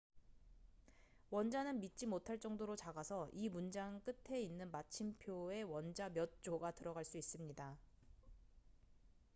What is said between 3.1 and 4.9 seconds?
이 문장 끝에 있는